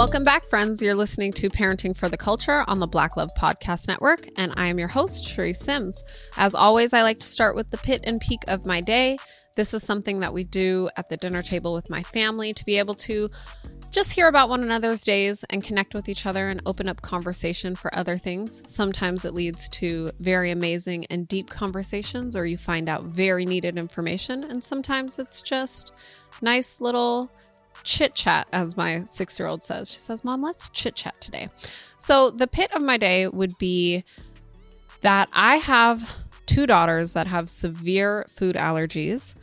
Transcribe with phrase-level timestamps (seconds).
[0.00, 0.80] Welcome back, friends.
[0.80, 4.64] You're listening to Parenting for the Culture on the Black Love Podcast Network, and I
[4.68, 6.02] am your host, Charisse Sims.
[6.38, 9.18] As always, I like to start with the pit and peak of my day.
[9.56, 12.78] This is something that we do at the dinner table with my family to be
[12.78, 13.28] able to
[13.90, 17.76] just hear about one another's days and connect with each other and open up conversation
[17.76, 18.62] for other things.
[18.66, 23.76] Sometimes it leads to very amazing and deep conversations, or you find out very needed
[23.76, 25.92] information, and sometimes it's just
[26.40, 27.30] nice little
[27.82, 29.90] chit chat, as my six year old says.
[29.90, 31.48] She says, Mom, let's chit chat today.
[31.96, 34.04] So, the pit of my day would be
[35.00, 39.34] that I have two daughters that have severe food allergies.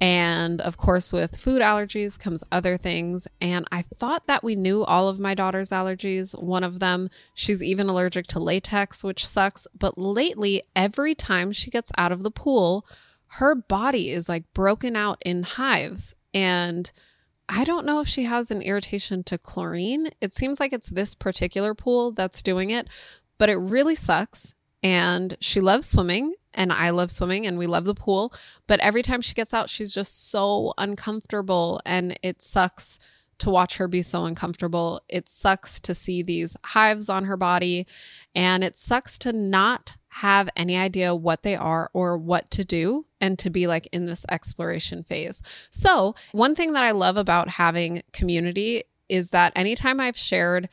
[0.00, 3.26] And of course, with food allergies comes other things.
[3.40, 6.38] And I thought that we knew all of my daughter's allergies.
[6.40, 9.66] One of them, she's even allergic to latex, which sucks.
[9.78, 12.86] But lately, every time she gets out of the pool,
[13.28, 16.14] her body is like broken out in hives.
[16.34, 16.90] And
[17.48, 20.10] I don't know if she has an irritation to chlorine.
[20.20, 22.88] It seems like it's this particular pool that's doing it,
[23.38, 24.54] but it really sucks.
[24.82, 28.32] And she loves swimming, and I love swimming, and we love the pool.
[28.66, 32.98] But every time she gets out, she's just so uncomfortable, and it sucks
[33.38, 35.02] to watch her be so uncomfortable.
[35.08, 37.86] It sucks to see these hives on her body,
[38.34, 43.04] and it sucks to not have any idea what they are or what to do
[43.20, 45.42] and to be like in this exploration phase.
[45.70, 50.70] So, one thing that I love about having community is that anytime I've shared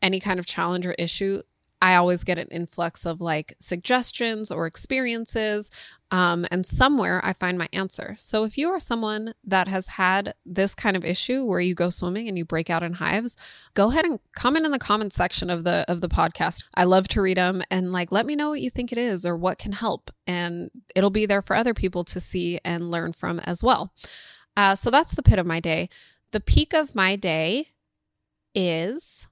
[0.00, 1.42] any kind of challenge or issue,
[1.82, 5.70] I always get an influx of like suggestions or experiences.
[6.12, 8.14] Um, and somewhere I find my answer.
[8.16, 11.90] So if you are someone that has had this kind of issue where you go
[11.90, 13.36] swimming and you break out in hives,
[13.74, 16.62] go ahead and comment in the comment section of the of the podcast.
[16.74, 19.26] I love to read them and like let me know what you think it is
[19.26, 23.12] or what can help, and it'll be there for other people to see and learn
[23.12, 23.92] from as well.
[24.56, 25.88] Uh, so that's the pit of my day.
[26.30, 27.66] The peak of my day
[28.54, 29.26] is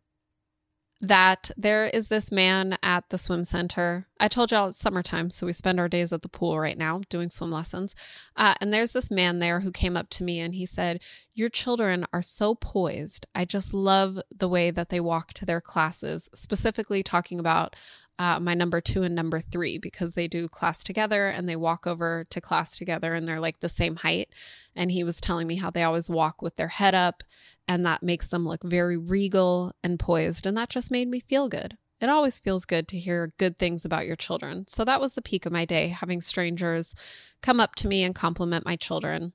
[1.09, 4.06] that there is this man at the swim center.
[4.19, 7.03] I told y'all it's summertime, so we spend our days at the pool right now
[7.09, 7.94] doing swim lessons.
[8.37, 11.03] Uh, and there's this man there who came up to me and he said,
[11.34, 13.26] Your children are so poised.
[13.34, 17.76] I just love the way that they walk to their classes, specifically talking about
[18.19, 21.86] uh, my number two and number three because they do class together and they walk
[21.86, 24.28] over to class together and they're like the same height.
[24.76, 27.22] And he was telling me how they always walk with their head up
[27.66, 30.47] and that makes them look very regal and poised.
[30.47, 31.76] And that just made me feel good.
[32.00, 34.66] It always feels good to hear good things about your children.
[34.69, 36.94] So that was the peak of my day, having strangers
[37.41, 39.32] come up to me and compliment my children.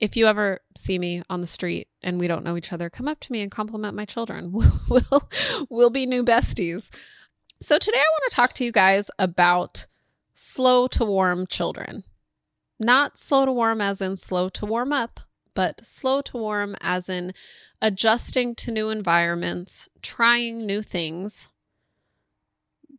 [0.00, 3.08] If you ever see me on the street and we don't know each other, come
[3.08, 4.52] up to me and compliment my children.
[4.88, 5.30] We'll, we'll,
[5.68, 6.90] we'll be new besties.
[7.62, 9.86] So today I want to talk to you guys about
[10.34, 12.02] slow to warm children.
[12.80, 15.20] Not slow to warm as in slow to warm up,
[15.54, 17.32] but slow to warm, as in
[17.80, 21.50] adjusting to new environments, trying new things,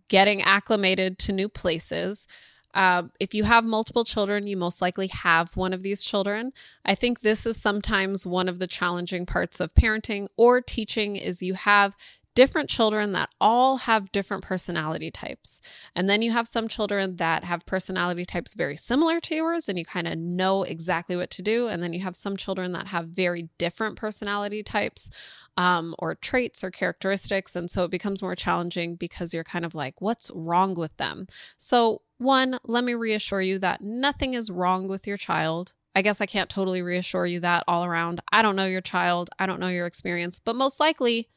[0.07, 2.25] getting acclimated to new places.
[2.73, 6.53] Uh, if you have multiple children, you most likely have one of these children.
[6.85, 11.43] I think this is sometimes one of the challenging parts of parenting or teaching is
[11.43, 11.97] you have
[12.35, 15.61] different children that all have different personality types.
[15.95, 19.77] And then you have some children that have personality types very similar to yours and
[19.77, 21.67] you kind of know exactly what to do.
[21.67, 25.09] And then you have some children that have very different personality types
[25.57, 27.55] um, or traits or characteristics.
[27.55, 31.27] And so it becomes more challenging because you're kind of like, what's wrong with them?
[31.57, 35.73] So, one, let me reassure you that nothing is wrong with your child.
[35.95, 38.21] I guess I can't totally reassure you that all around.
[38.31, 39.29] I don't know your child.
[39.37, 41.27] I don't know your experience, but most likely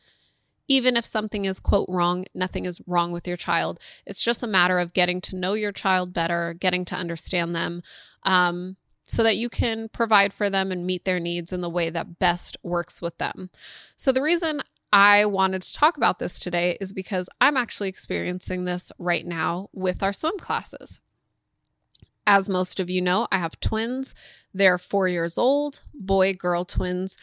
[0.68, 3.78] even if something is, quote, wrong, nothing is wrong with your child.
[4.04, 7.82] It's just a matter of getting to know your child better, getting to understand them,
[8.24, 11.90] um, so that you can provide for them and meet their needs in the way
[11.90, 13.50] that best works with them.
[13.94, 14.62] So, the reason
[14.92, 19.68] I wanted to talk about this today is because I'm actually experiencing this right now
[19.72, 21.00] with our swim classes.
[22.26, 24.14] As most of you know, I have twins.
[24.52, 27.16] They're four years old, boy girl twins,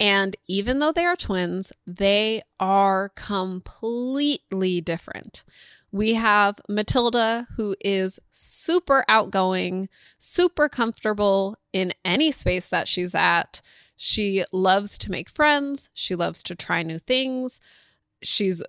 [0.00, 5.44] and even though they are twins, they are completely different.
[5.90, 13.62] We have Matilda, who is super outgoing, super comfortable in any space that she's at.
[13.96, 15.90] She loves to make friends.
[15.94, 17.60] She loves to try new things.
[18.22, 18.62] She's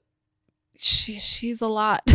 [0.77, 2.01] she, she's a lot.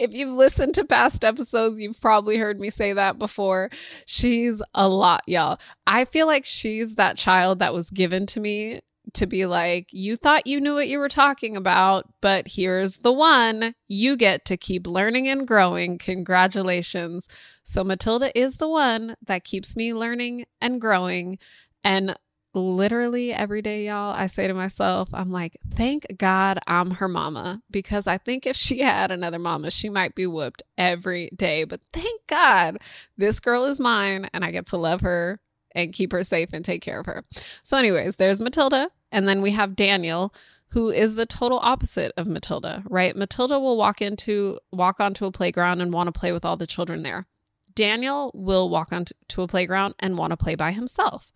[0.00, 3.70] if you've listened to past episodes, you've probably heard me say that before.
[4.06, 5.60] She's a lot, y'all.
[5.86, 8.80] I feel like she's that child that was given to me
[9.14, 13.12] to be like, you thought you knew what you were talking about, but here's the
[13.12, 13.74] one.
[13.88, 15.98] You get to keep learning and growing.
[15.98, 17.28] Congratulations.
[17.62, 21.38] So, Matilda is the one that keeps me learning and growing.
[21.82, 22.16] And
[22.52, 27.62] literally every day, y'all, I say to myself, I'm like, thank God I'm her mama
[27.70, 31.64] because I think if she had another mama, she might be whooped every day.
[31.64, 32.78] But thank God
[33.16, 35.40] this girl is mine and I get to love her
[35.74, 37.24] and keep her safe and take care of her.
[37.62, 38.90] So, anyways, there's Matilda.
[39.12, 40.34] And then we have Daniel,
[40.68, 43.16] who is the total opposite of Matilda, right?
[43.16, 46.66] Matilda will walk into walk onto a playground and want to play with all the
[46.66, 47.26] children there.
[47.74, 51.32] Daniel will walk onto a playground and want to play by himself.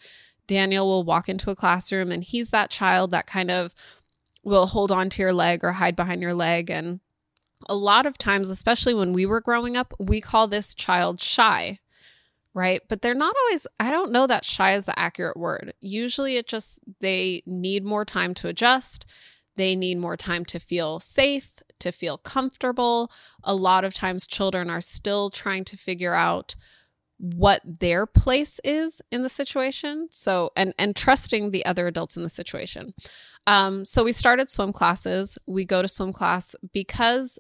[0.47, 3.75] Daniel will walk into a classroom and he's that child that kind of
[4.43, 7.01] will hold on to your leg or hide behind your leg and
[7.67, 11.79] a lot of times especially when we were growing up we call this child shy
[12.55, 12.83] right?
[12.89, 15.75] But they're not always, I don't know that shy is the accurate word.
[15.81, 19.07] Usually it just, they need more time to adjust.
[19.57, 23.11] They need more time to feel safe, to feel comfortable.
[23.43, 26.55] A lot of times children are still trying to figure out
[27.25, 32.23] what their place is in the situation so and and trusting the other adults in
[32.23, 32.93] the situation
[33.47, 37.39] um so we started swim classes we go to swim class because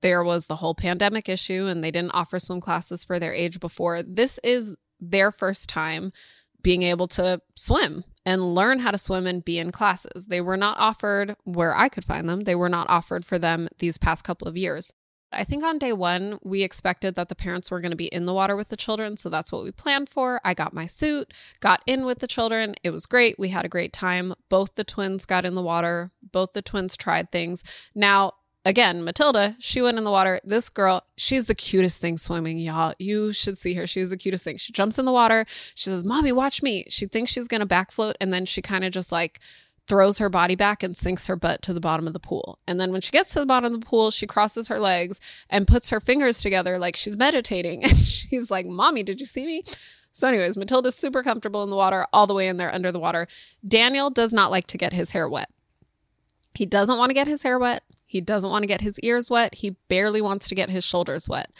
[0.00, 3.60] there was the whole pandemic issue and they didn't offer swim classes for their age
[3.60, 4.02] before.
[4.02, 6.12] This is their first time
[6.62, 10.26] being able to swim and learn how to swim and be in classes.
[10.26, 12.42] They were not offered where I could find them.
[12.44, 14.92] They were not offered for them these past couple of years.
[15.32, 18.24] I think on day one, we expected that the parents were going to be in
[18.24, 19.16] the water with the children.
[19.16, 20.40] So that's what we planned for.
[20.44, 22.74] I got my suit, got in with the children.
[22.82, 23.38] It was great.
[23.38, 24.34] We had a great time.
[24.48, 27.62] Both the twins got in the water, both the twins tried things.
[27.94, 28.32] Now,
[28.64, 30.40] again, Matilda, she went in the water.
[30.44, 32.94] This girl, she's the cutest thing swimming, y'all.
[32.98, 33.86] You should see her.
[33.86, 34.56] She's the cutest thing.
[34.56, 35.46] She jumps in the water.
[35.74, 36.84] She says, Mommy, watch me.
[36.88, 38.16] She thinks she's going to back float.
[38.20, 39.40] And then she kind of just like
[39.88, 42.58] throws her body back and sinks her butt to the bottom of the pool.
[42.66, 45.20] And then when she gets to the bottom of the pool, she crosses her legs
[45.48, 47.82] and puts her fingers together like she's meditating.
[47.88, 49.64] And she's like, Mommy, did you see me?
[50.12, 52.98] So, anyways, Matilda's super comfortable in the water, all the way in there under the
[52.98, 53.26] water.
[53.66, 55.48] Daniel does not like to get his hair wet.
[56.54, 57.84] He doesn't want to get his hair wet.
[58.04, 59.54] He doesn't want to get his ears wet.
[59.54, 61.50] He barely wants to get his shoulders wet.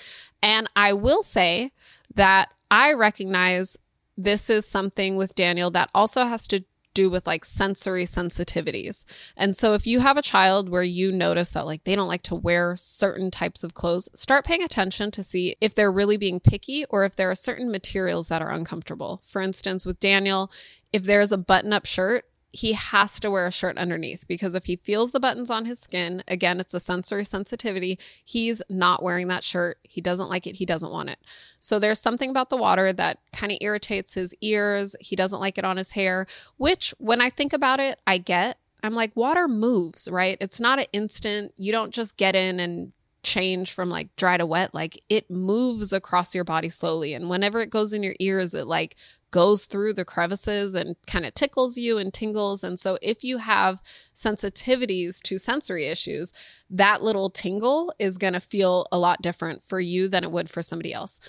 [0.43, 1.73] And I will say
[2.15, 3.79] that I recognize
[4.17, 6.65] this is something with Daniel that also has to
[6.99, 9.05] do with like sensory sensitivities.
[9.37, 12.23] And so if you have a child where you notice that like they don't like
[12.23, 16.41] to wear certain types of clothes, start paying attention to see if they're really being
[16.41, 19.23] picky or if there are certain materials that are uncomfortable.
[19.25, 20.51] For instance, with Daniel,
[20.93, 24.65] if there's a button up shirt he has to wear a shirt underneath because if
[24.65, 27.99] he feels the buttons on his skin, again, it's a sensory sensitivity.
[28.25, 29.79] He's not wearing that shirt.
[29.83, 30.57] He doesn't like it.
[30.57, 31.19] He doesn't want it.
[31.61, 34.97] So there's something about the water that kind of irritates his ears.
[35.01, 38.59] He doesn't like it on his hair, which when I think about it, I get.
[38.83, 40.39] I'm like, water moves, right?
[40.41, 41.53] It's not an instant.
[41.57, 42.93] You don't just get in and
[43.29, 47.61] change from like dry to wet like it moves across your body slowly and whenever
[47.61, 48.97] it goes in your ears it like
[49.31, 52.65] goes through the crevices and kind of tickles you and tingles.
[52.65, 53.83] And so, if you have
[54.15, 56.33] sensitivities to sensory issues,
[56.71, 60.49] that little tingle is going to feel a lot different for you than it would
[60.51, 61.21] for somebody else.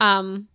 [0.00, 0.48] Um,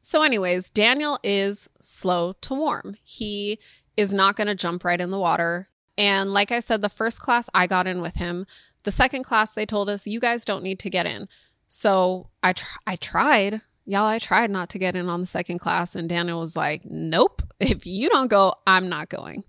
[0.00, 2.96] so, anyways, Daniel is slow to warm.
[3.02, 3.58] He
[3.96, 5.68] is not going to jump right in the water.
[5.96, 8.46] And like I said, the first class I got in with him.
[8.84, 11.28] The second class, they told us, you guys don't need to get in.
[11.66, 13.60] So I, tr- I tried.
[13.86, 16.82] Y'all, I tried not to get in on the second class, and Daniel was like,
[16.84, 19.44] Nope, if you don't go, I'm not going.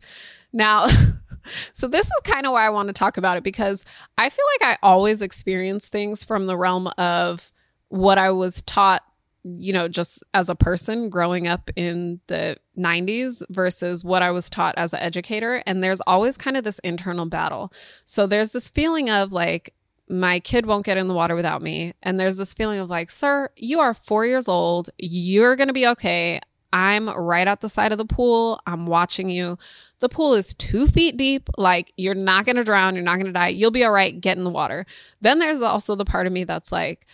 [0.52, 0.88] Now,
[1.74, 3.86] so this is kind of why I want to talk about it because
[4.18, 7.52] I feel like I always experience things from the realm of
[7.90, 9.04] what I was taught,
[9.46, 14.50] you know, just as a person growing up in the 90s versus what I was
[14.50, 15.62] taught as an educator.
[15.68, 17.72] And there's always kind of this internal battle.
[18.06, 19.74] So there's this feeling of like,
[20.10, 21.94] my kid won't get in the water without me.
[22.02, 24.90] And there's this feeling of like, sir, you are four years old.
[24.98, 26.42] You're going to be okay.
[26.74, 28.60] I'm right at the side of the pool.
[28.66, 29.58] I'm watching you.
[30.00, 31.50] The pool is two feet deep.
[31.58, 32.96] Like, you're not going to drown.
[32.96, 33.48] You're not going to die.
[33.50, 34.20] You'll be all right.
[34.20, 34.86] Get in the water.
[35.22, 37.06] Then there's also the part of me that's like,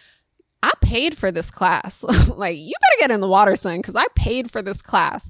[0.64, 2.04] I paid for this class.
[2.36, 5.30] like, you better get in the water, son, because I paid for this class.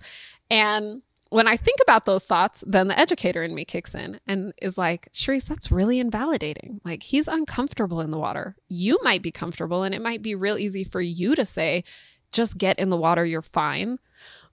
[0.50, 4.54] And when I think about those thoughts, then the educator in me kicks in and
[4.62, 6.82] is like, Charisse, that's really invalidating.
[6.84, 8.58] Like he's uncomfortable in the water.
[8.68, 11.86] You might be comfortable and it might be real easy for you to say,
[12.34, 13.98] just get in the water, you're fine.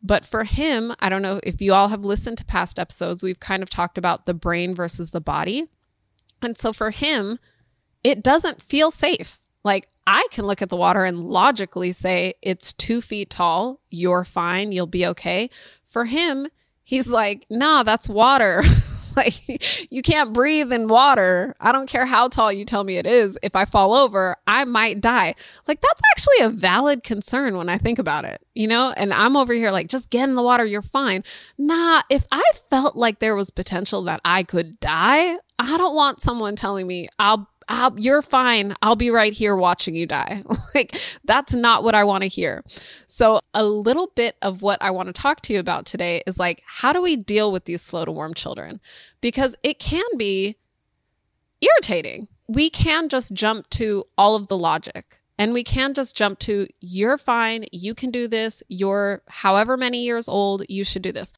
[0.05, 3.41] But for him, I don't know if you all have listened to past episodes, we've
[3.41, 5.67] kind of talked about the brain versus the body.
[6.43, 7.41] And so for him,
[8.05, 9.41] it doesn't feel safe.
[9.65, 14.25] Like I can look at the water and logically say, it's two feet tall, you're
[14.25, 15.51] fine, you'll be okay.
[15.85, 16.49] For him,
[16.83, 18.63] he's like, nah, that's water.
[19.17, 21.55] like you can't breathe in water.
[21.61, 23.39] I don't care how tall you tell me it is.
[23.43, 25.35] If I fall over, I might die.
[25.67, 28.95] Like that's actually a valid concern when I think about it, you know?
[28.97, 30.65] And I'm over here like, just get in the water.
[30.65, 31.25] You're fine.
[31.59, 36.21] Nah, if I felt like there was potential that I could die, I don't want
[36.21, 37.49] someone telling me I'll
[37.97, 38.75] You're fine.
[38.83, 40.43] I'll be right here watching you die.
[40.75, 42.65] like, that's not what I want to hear.
[43.07, 46.39] So, a little bit of what I want to talk to you about today is
[46.39, 48.81] like, how do we deal with these slow to warm children?
[49.21, 50.57] Because it can be
[51.61, 52.29] irritating.
[52.47, 56.67] We can just jump to all of the logic and we can just jump to,
[56.81, 57.67] you're fine.
[57.73, 58.63] You can do this.
[58.69, 60.65] You're however many years old.
[60.69, 61.33] You should do this.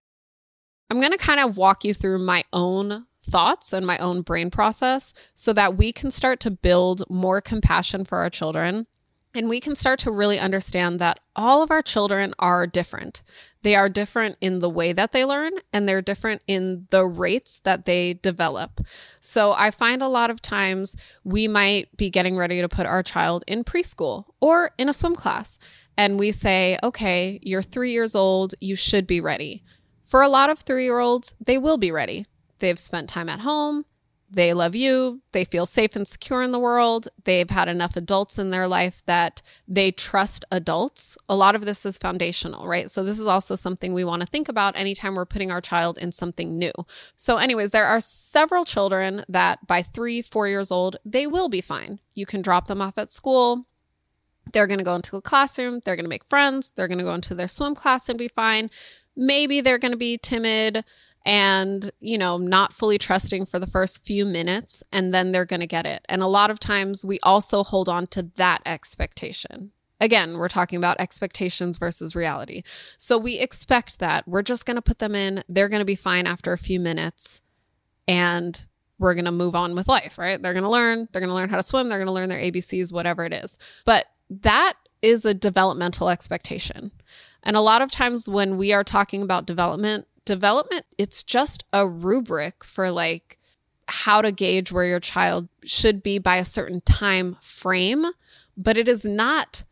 [0.91, 4.51] I'm going to kind of walk you through my own thoughts and my own brain
[4.51, 8.87] process so that we can start to build more compassion for our children.
[9.33, 13.23] And we can start to really understand that all of our children are different.
[13.63, 17.61] They are different in the way that they learn and they're different in the rates
[17.65, 18.81] that they develop.
[19.21, 23.03] So I find a lot of times we might be getting ready to put our
[23.03, 25.59] child in preschool or in a swim class.
[25.97, 29.63] And we say, okay, you're three years old, you should be ready.
[30.03, 32.27] For a lot of three year olds, they will be ready.
[32.61, 33.85] They've spent time at home.
[34.33, 35.23] They love you.
[35.33, 37.09] They feel safe and secure in the world.
[37.25, 41.19] They've had enough adults in their life that they trust adults.
[41.29, 42.89] A lot of this is foundational, right?
[42.89, 45.99] So, this is also something we want to think about anytime we're putting our child
[45.99, 46.73] in something new.
[47.17, 51.61] So, anyways, there are several children that by three, four years old, they will be
[51.61, 51.99] fine.
[52.15, 53.67] You can drop them off at school.
[54.53, 55.81] They're going to go into the classroom.
[55.85, 56.71] They're going to make friends.
[56.71, 58.71] They're going to go into their swim class and be fine.
[59.17, 60.85] Maybe they're going to be timid
[61.27, 65.61] and, you know, not fully trusting for the first few minutes, and then they're going
[65.61, 66.05] to get it.
[66.09, 69.73] And a lot of times we also hold on to that expectation.
[70.01, 72.63] Again, we're talking about expectations versus reality.
[72.97, 75.95] So we expect that we're just going to put them in, they're going to be
[75.95, 77.43] fine after a few minutes,
[78.09, 78.67] and
[78.99, 80.41] we're going to move on with life, right?
[80.41, 82.31] They're going to learn, they're going to learn how to swim, they're going to learn
[82.31, 83.59] their ABCs, whatever it is.
[83.85, 86.93] But that is a developmental expectation.
[87.43, 91.89] And a lot of times when we are talking about development, development, it's just a
[91.89, 93.37] rubric for like
[93.89, 98.07] how to gauge where your child should be by a certain time frame,
[98.57, 99.65] but it is not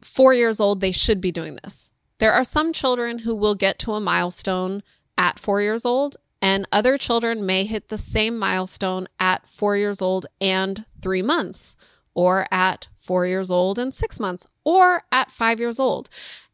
[0.00, 1.92] four years old, they should be doing this.
[2.18, 4.82] There are some children who will get to a milestone
[5.16, 10.02] at four years old, and other children may hit the same milestone at four years
[10.02, 11.76] old and three months,
[12.14, 16.10] or at four years old and six months, or at five years old.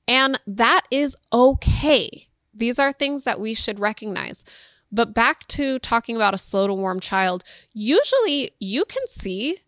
[0.06, 2.28] And that is okay.
[2.56, 4.44] These are things that we should recognize.
[4.92, 9.58] But back to talking about a slow to warm child, usually you can see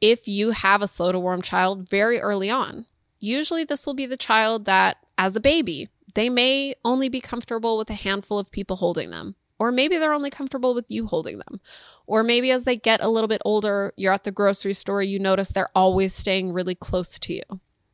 [0.00, 2.86] if you have a slow to warm child very early on.
[3.20, 7.76] Usually, this will be the child that, as a baby, they may only be comfortable
[7.76, 9.34] with a handful of people holding them.
[9.58, 11.60] Or maybe they're only comfortable with you holding them.
[12.06, 15.18] Or maybe as they get a little bit older, you're at the grocery store, you
[15.18, 17.42] notice they're always staying really close to you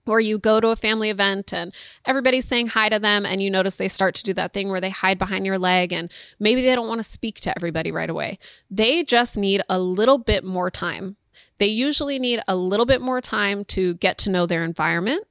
[0.07, 3.51] or you go to a family event and everybody's saying hi to them and you
[3.51, 6.63] notice they start to do that thing where they hide behind your leg and maybe
[6.63, 8.39] they don't want to speak to everybody right away.
[8.71, 11.17] They just need a little bit more time.
[11.59, 15.27] They usually need a little bit more time to get to know their environment.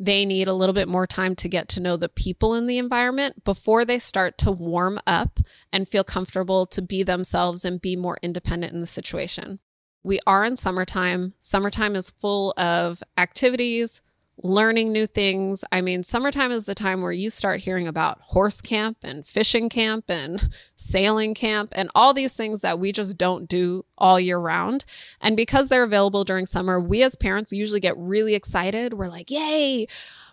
[0.00, 2.78] They need a little bit more time to get to know the people in the
[2.78, 5.40] environment before they start to warm up
[5.72, 9.58] and feel comfortable to be themselves and be more independent in the situation.
[10.02, 11.34] We are in summertime.
[11.40, 14.00] Summertime is full of activities,
[14.42, 15.64] learning new things.
[15.72, 19.68] I mean, summertime is the time where you start hearing about horse camp and fishing
[19.68, 24.38] camp and sailing camp and all these things that we just don't do all year
[24.38, 24.84] round.
[25.20, 28.94] And because they're available during summer, we as parents usually get really excited.
[28.94, 29.86] We're like, yay,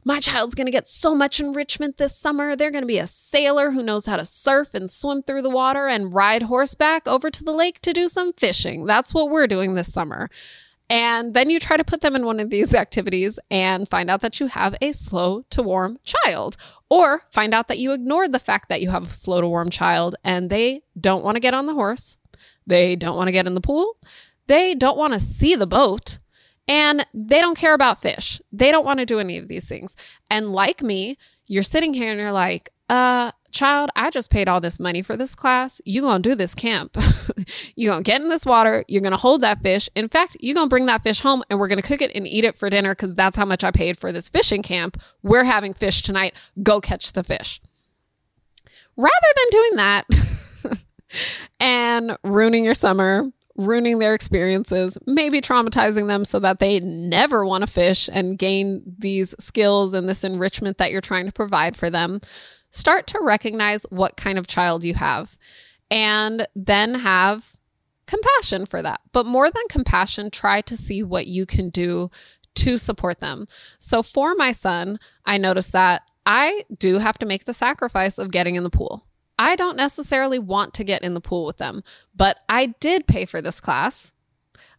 [0.08, 2.56] my child's going to get so much enrichment this summer.
[2.56, 5.50] They're going to be a sailor who knows how to surf and swim through the
[5.50, 8.86] water and ride horseback over to the lake to do some fishing.
[8.86, 10.30] That's what we're doing this summer.
[10.88, 14.22] And then you try to put them in one of these activities and find out
[14.22, 16.56] that you have a slow to warm child,
[16.88, 19.72] or find out that you ignored the fact that you have a slow to warm
[19.72, 22.18] child and they don't want to get on the horse.
[22.68, 23.98] They don't want to get in the pool.
[24.46, 26.20] They don't want to see the boat
[26.68, 28.42] and they don't care about fish.
[28.52, 29.96] They don't want to do any of these things.
[30.30, 31.18] And like me,
[31.48, 35.18] you're sitting here and you're like, uh, child, I just paid all this money for
[35.18, 35.82] this class.
[35.86, 36.98] You gonna do this camp.
[37.76, 38.84] you gonna get in this water.
[38.88, 39.90] You're gonna hold that fish.
[39.96, 42.44] In fact, you gonna bring that fish home and we're gonna cook it and eat
[42.44, 45.02] it for dinner because that's how much I paid for this fishing camp.
[45.24, 46.36] We're having fish tonight.
[46.62, 47.62] Go catch the fish.
[48.98, 50.06] Rather than doing that
[51.60, 57.62] and ruining your summer, ruining their experiences, maybe traumatizing them so that they never want
[57.62, 61.90] to fish and gain these skills and this enrichment that you're trying to provide for
[61.90, 62.20] them.
[62.72, 65.38] Start to recognize what kind of child you have.
[65.92, 67.54] and then have
[68.08, 69.02] compassion for that.
[69.12, 72.10] But more than compassion, try to see what you can do
[72.56, 73.48] to support them.
[73.80, 78.32] So for my son, I noticed that I do have to make the sacrifice of
[78.32, 79.06] getting in the pool.
[79.38, 81.84] I don't necessarily want to get in the pool with them,
[82.16, 84.12] but I did pay for this class.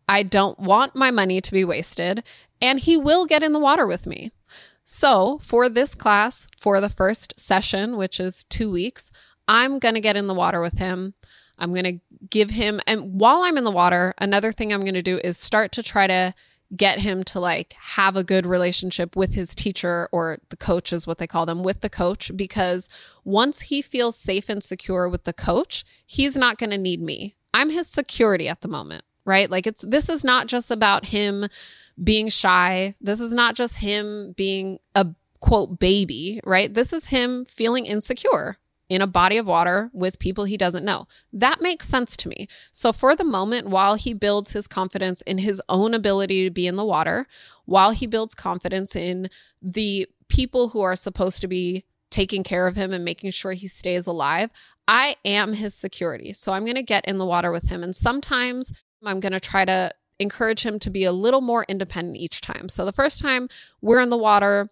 [0.08, 2.22] I don't want my money to be wasted,
[2.60, 4.30] and he will get in the water with me.
[4.84, 9.10] So, for this class, for the first session, which is two weeks,
[9.48, 11.14] I'm going to get in the water with him.
[11.58, 14.94] I'm going to give him, and while I'm in the water, another thing I'm going
[14.94, 16.34] to do is start to try to
[16.74, 21.06] get him to like have a good relationship with his teacher or the coach is
[21.06, 22.88] what they call them with the coach because
[23.24, 27.36] once he feels safe and secure with the coach he's not going to need me.
[27.54, 29.50] I'm his security at the moment right?
[29.50, 31.48] Like it's this is not just about him
[32.02, 32.94] being shy.
[33.00, 35.08] This is not just him being a
[35.40, 36.72] quote baby right?
[36.72, 38.56] This is him feeling insecure
[38.88, 41.06] in a body of water with people he doesn't know.
[41.32, 42.48] That makes sense to me.
[42.70, 46.66] So, for the moment, while he builds his confidence in his own ability to be
[46.66, 47.26] in the water,
[47.64, 49.28] while he builds confidence in
[49.60, 53.68] the people who are supposed to be taking care of him and making sure he
[53.68, 54.50] stays alive,
[54.86, 56.32] I am his security.
[56.32, 57.82] So, I'm going to get in the water with him.
[57.82, 58.72] And sometimes
[59.04, 62.68] I'm going to try to encourage him to be a little more independent each time.
[62.68, 63.48] So, the first time
[63.80, 64.70] we're in the water,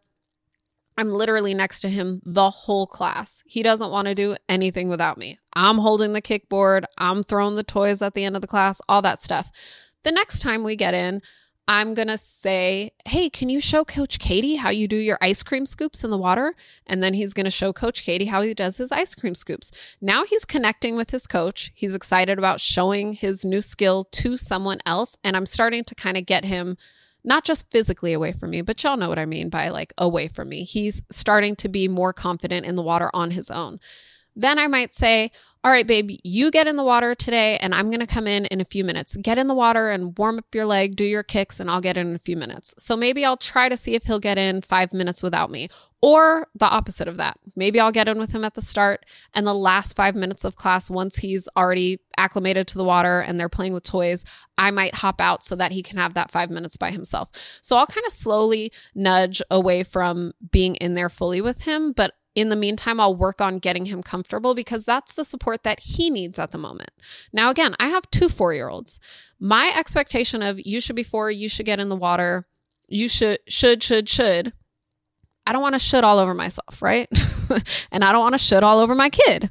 [0.96, 3.42] I'm literally next to him the whole class.
[3.46, 5.38] He doesn't want to do anything without me.
[5.54, 9.02] I'm holding the kickboard, I'm throwing the toys at the end of the class, all
[9.02, 9.50] that stuff.
[10.04, 11.20] The next time we get in,
[11.66, 15.42] I'm going to say, Hey, can you show Coach Katie how you do your ice
[15.42, 16.54] cream scoops in the water?
[16.86, 19.72] And then he's going to show Coach Katie how he does his ice cream scoops.
[20.00, 21.72] Now he's connecting with his coach.
[21.74, 25.16] He's excited about showing his new skill to someone else.
[25.24, 26.76] And I'm starting to kind of get him
[27.24, 30.28] not just physically away from me, but y'all know what I mean by like away
[30.28, 30.64] from me.
[30.64, 33.80] He's starting to be more confident in the water on his own.
[34.36, 35.30] Then I might say,
[35.62, 38.44] all right, babe, you get in the water today and I'm going to come in
[38.46, 39.16] in a few minutes.
[39.16, 41.96] Get in the water and warm up your leg, do your kicks, and I'll get
[41.96, 42.74] in in a few minutes.
[42.76, 45.70] So maybe I'll try to see if he'll get in five minutes without me.
[46.04, 47.38] Or the opposite of that.
[47.56, 50.54] Maybe I'll get in with him at the start and the last five minutes of
[50.54, 54.22] class, once he's already acclimated to the water and they're playing with toys,
[54.58, 57.30] I might hop out so that he can have that five minutes by himself.
[57.62, 61.92] So I'll kind of slowly nudge away from being in there fully with him.
[61.92, 65.80] But in the meantime, I'll work on getting him comfortable because that's the support that
[65.80, 66.90] he needs at the moment.
[67.32, 69.00] Now, again, I have two four year olds.
[69.40, 72.46] My expectation of you should be four, you should get in the water,
[72.88, 74.52] you should, should, should, should
[75.46, 77.08] I don't want to shit all over myself, right?
[77.92, 79.50] and I don't want to shit all over my kid.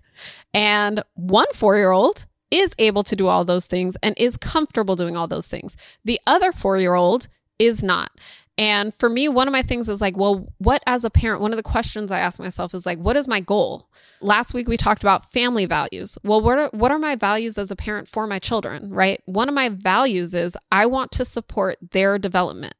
[0.53, 4.95] And one four year old is able to do all those things and is comfortable
[4.95, 5.75] doing all those things.
[6.05, 7.27] The other four year old
[7.59, 8.11] is not.
[8.57, 11.51] And for me, one of my things is like, well, what as a parent, one
[11.51, 13.89] of the questions I ask myself is like, what is my goal?
[14.21, 16.19] Last week we talked about family values.
[16.23, 19.21] Well, what are, what are my values as a parent for my children, right?
[19.25, 22.75] One of my values is I want to support their development.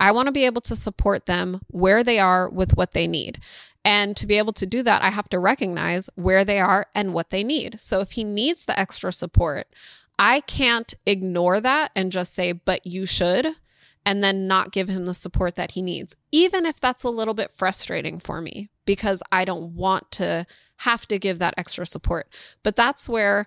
[0.00, 3.38] I want to be able to support them where they are with what they need.
[3.84, 7.14] And to be able to do that, I have to recognize where they are and
[7.14, 7.78] what they need.
[7.78, 9.68] So if he needs the extra support,
[10.18, 13.54] I can't ignore that and just say, but you should,
[14.04, 17.34] and then not give him the support that he needs, even if that's a little
[17.34, 20.46] bit frustrating for me because I don't want to
[20.78, 22.28] have to give that extra support.
[22.62, 23.46] But that's where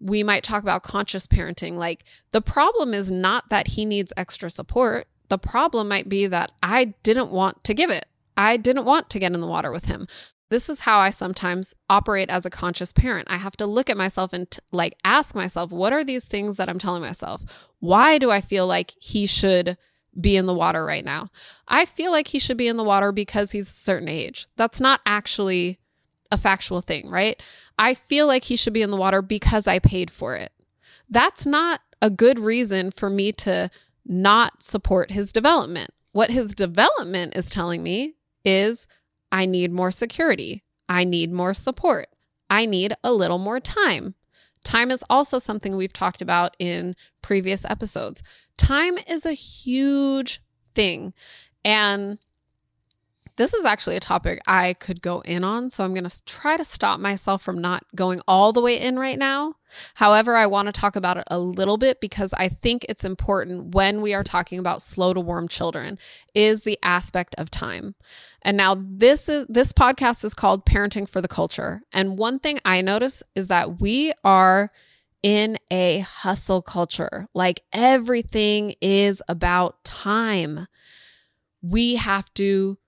[0.00, 1.76] we might talk about conscious parenting.
[1.76, 5.06] Like the problem is not that he needs extra support.
[5.34, 8.06] The problem might be that I didn't want to give it.
[8.36, 10.06] I didn't want to get in the water with him.
[10.48, 13.26] This is how I sometimes operate as a conscious parent.
[13.28, 16.56] I have to look at myself and t- like ask myself, what are these things
[16.56, 17.42] that I'm telling myself?
[17.80, 19.76] Why do I feel like he should
[20.20, 21.30] be in the water right now?
[21.66, 24.46] I feel like he should be in the water because he's a certain age.
[24.54, 25.80] That's not actually
[26.30, 27.42] a factual thing, right?
[27.76, 30.52] I feel like he should be in the water because I paid for it.
[31.10, 33.68] That's not a good reason for me to
[34.06, 35.90] not support his development.
[36.12, 38.14] What his development is telling me
[38.44, 38.86] is
[39.32, 40.62] I need more security.
[40.88, 42.08] I need more support.
[42.50, 44.14] I need a little more time.
[44.64, 48.22] Time is also something we've talked about in previous episodes.
[48.56, 50.40] Time is a huge
[50.74, 51.12] thing.
[51.64, 52.18] And
[53.36, 56.56] this is actually a topic I could go in on, so I'm going to try
[56.56, 59.54] to stop myself from not going all the way in right now.
[59.94, 63.74] However, I want to talk about it a little bit because I think it's important
[63.74, 65.98] when we are talking about slow to warm children
[66.32, 67.96] is the aspect of time.
[68.42, 71.82] And now this is this podcast is called Parenting for the Culture.
[71.92, 74.70] And one thing I notice is that we are
[75.24, 77.26] in a hustle culture.
[77.34, 80.68] Like everything is about time.
[81.62, 82.78] We have to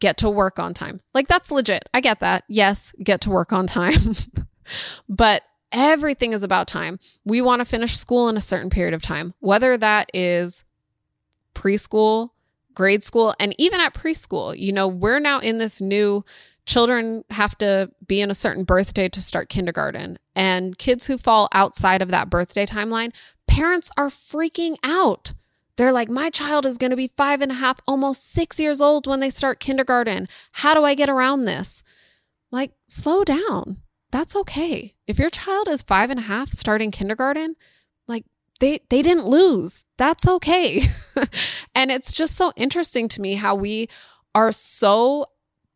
[0.00, 1.00] get to work on time.
[1.14, 1.88] Like that's legit.
[1.92, 2.44] I get that.
[2.48, 4.14] Yes, get to work on time.
[5.08, 6.98] but Everything is about time.
[7.24, 10.64] We want to finish school in a certain period of time, whether that is
[11.54, 12.30] preschool,
[12.74, 14.58] grade school, and even at preschool.
[14.58, 16.24] You know, we're now in this new
[16.64, 20.18] children have to be in a certain birthday to start kindergarten.
[20.34, 23.12] And kids who fall outside of that birthday timeline,
[23.46, 25.32] parents are freaking out.
[25.78, 28.80] They're like, my child is going to be five and a half, almost six years
[28.80, 30.28] old when they start kindergarten.
[30.50, 31.84] How do I get around this?
[32.50, 33.78] Like, slow down.
[34.10, 34.96] That's okay.
[35.06, 37.54] If your child is five and a half starting kindergarten,
[38.08, 38.24] like
[38.58, 39.84] they they didn't lose.
[39.98, 40.82] That's okay.
[41.76, 43.88] and it's just so interesting to me how we
[44.34, 45.26] are so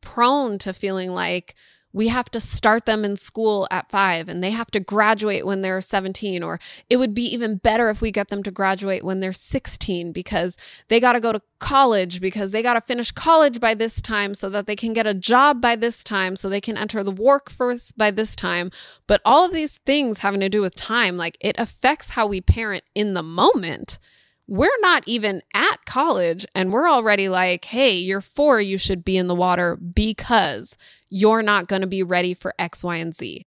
[0.00, 1.54] prone to feeling like
[1.92, 5.60] we have to start them in school at five and they have to graduate when
[5.60, 6.42] they're 17.
[6.42, 10.12] Or it would be even better if we get them to graduate when they're 16
[10.12, 10.56] because
[10.88, 14.34] they got to go to college because they got to finish college by this time
[14.34, 17.12] so that they can get a job by this time so they can enter the
[17.12, 18.70] workforce by this time.
[19.06, 22.40] But all of these things having to do with time, like it affects how we
[22.40, 23.98] parent in the moment
[24.46, 29.16] we're not even at college and we're already like, hey, you're four, you should be
[29.16, 30.76] in the water because
[31.08, 33.46] you're not going to be ready for X, Y, and Z.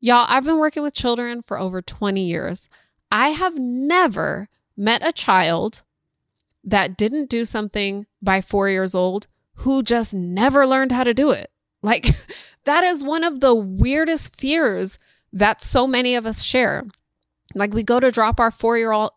[0.00, 2.68] Y'all, I've been working with children for over 20 years.
[3.10, 5.82] I have never met a child
[6.62, 9.26] that didn't do something by four years old
[9.58, 11.50] who just never learned how to do it.
[11.82, 12.08] Like,
[12.64, 14.98] that is one of the weirdest fears
[15.32, 16.84] that so many of us share.
[17.54, 19.10] Like, we go to drop our four year old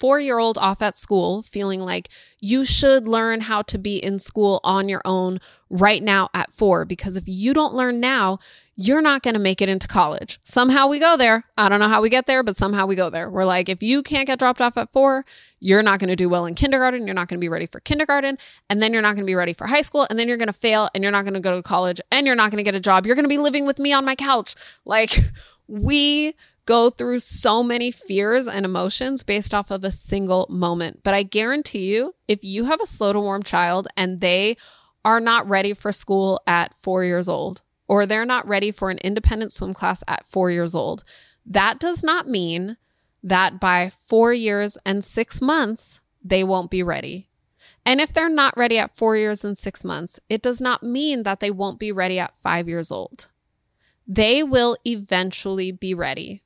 [0.00, 2.08] four year old off at school feeling like
[2.40, 6.84] you should learn how to be in school on your own right now at four.
[6.84, 8.38] Because if you don't learn now,
[8.76, 10.40] you're not going to make it into college.
[10.42, 11.44] Somehow we go there.
[11.58, 13.28] I don't know how we get there, but somehow we go there.
[13.28, 15.26] We're like, if you can't get dropped off at four,
[15.58, 17.06] you're not going to do well in kindergarten.
[17.06, 18.38] You're not going to be ready for kindergarten.
[18.70, 20.06] And then you're not going to be ready for high school.
[20.08, 22.26] And then you're going to fail and you're not going to go to college and
[22.26, 23.04] you're not going to get a job.
[23.04, 24.54] You're going to be living with me on my couch.
[24.86, 25.18] Like,
[25.68, 26.34] we
[26.66, 31.00] go through so many fears and emotions based off of a single moment.
[31.02, 34.56] But I guarantee you, if you have a slow to warm child and they
[35.04, 38.98] are not ready for school at four years old, or they're not ready for an
[38.98, 41.02] independent swim class at four years old,
[41.44, 42.76] that does not mean
[43.22, 47.28] that by four years and six months, they won't be ready.
[47.84, 51.22] And if they're not ready at four years and six months, it does not mean
[51.22, 53.28] that they won't be ready at five years old.
[54.06, 56.42] They will eventually be ready.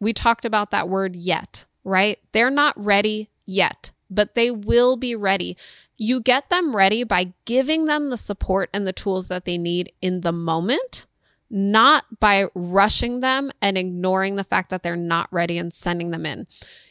[0.00, 2.18] We talked about that word yet, right?
[2.32, 5.56] They're not ready yet, but they will be ready.
[5.96, 9.92] You get them ready by giving them the support and the tools that they need
[10.00, 11.06] in the moment,
[11.50, 16.26] not by rushing them and ignoring the fact that they're not ready and sending them
[16.26, 16.46] in.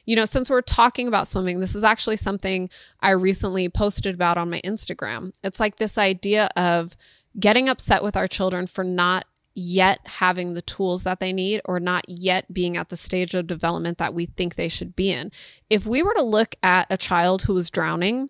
[0.06, 2.70] You know, since we're talking about swimming, this is actually something
[3.02, 5.34] I recently posted about on my Instagram.
[5.43, 6.98] It's like this idea of
[7.39, 9.26] getting upset with our children for not
[9.60, 13.48] yet having the tools that they need or not yet being at the stage of
[13.48, 15.32] development that we think they should be in.
[15.67, 18.30] If we were to look at a child who was drowning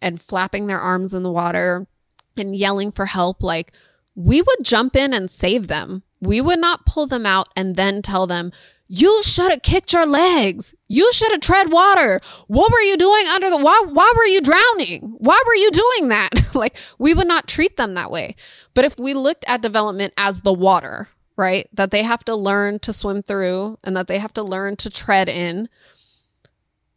[0.00, 1.88] and flapping their arms in the water
[2.36, 3.72] and yelling for help, like
[4.14, 6.04] we would jump in and save them.
[6.20, 8.52] We would not pull them out and then tell them,
[8.92, 10.74] you should have kicked your legs.
[10.88, 12.18] You should have tread water.
[12.48, 15.14] What were you doing under the why why were you drowning?
[15.18, 16.30] Why were you doing that?
[16.56, 18.34] like we would not treat them that way.
[18.74, 21.68] But if we looked at development as the water, right?
[21.72, 24.90] That they have to learn to swim through and that they have to learn to
[24.90, 25.68] tread in,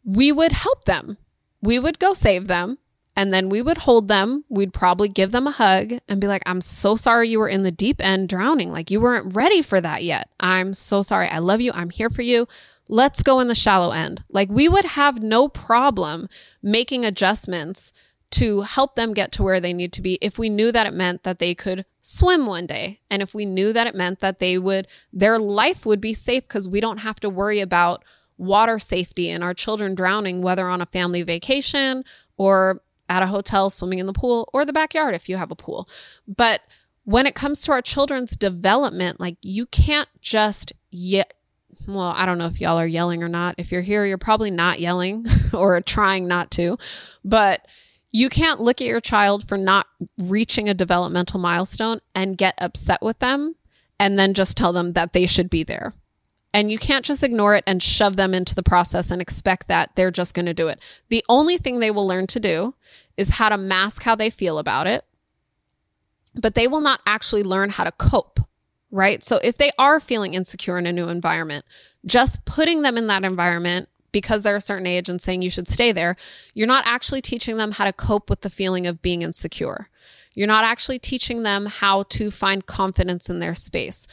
[0.04, 1.16] we would help them.
[1.62, 2.78] We would go save them
[3.16, 4.44] and then we would hold them.
[4.48, 7.62] We'd probably give them a hug and be like, I'm so sorry you were in
[7.62, 8.72] the deep end drowning.
[8.72, 10.28] Like you weren't ready for that yet.
[10.40, 11.28] I'm so sorry.
[11.28, 11.72] I love you.
[11.74, 12.48] I'm here for you.
[12.88, 14.24] Let's go in the shallow end.
[14.28, 16.28] Like we would have no problem
[16.62, 17.92] making adjustments
[18.32, 20.92] to help them get to where they need to be if we knew that it
[20.92, 24.40] meant that they could swim one day and if we knew that it meant that
[24.40, 28.04] they would their life would be safe because we don't have to worry about
[28.36, 32.04] water safety and our children drowning whether on a family vacation
[32.36, 32.80] or
[33.14, 35.88] at a hotel, swimming in the pool, or the backyard if you have a pool.
[36.26, 36.62] But
[37.04, 41.32] when it comes to our children's development, like you can't just yet.
[41.86, 43.54] Well, I don't know if y'all are yelling or not.
[43.58, 46.76] If you're here, you're probably not yelling or trying not to,
[47.24, 47.68] but
[48.10, 49.86] you can't look at your child for not
[50.28, 53.54] reaching a developmental milestone and get upset with them
[54.00, 55.94] and then just tell them that they should be there.
[56.54, 59.90] And you can't just ignore it and shove them into the process and expect that
[59.96, 60.80] they're just going to do it.
[61.08, 62.74] The only thing they will learn to do
[63.16, 65.04] is how to mask how they feel about it,
[66.32, 68.38] but they will not actually learn how to cope,
[68.92, 69.24] right?
[69.24, 71.64] So if they are feeling insecure in a new environment,
[72.06, 75.66] just putting them in that environment because they're a certain age and saying you should
[75.66, 76.14] stay there,
[76.54, 79.88] you're not actually teaching them how to cope with the feeling of being insecure.
[80.34, 84.06] You're not actually teaching them how to find confidence in their space.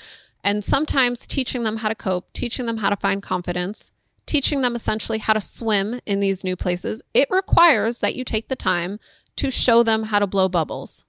[0.43, 3.91] And sometimes teaching them how to cope, teaching them how to find confidence,
[4.25, 8.47] teaching them essentially how to swim in these new places, it requires that you take
[8.47, 8.99] the time
[9.35, 11.05] to show them how to blow bubbles.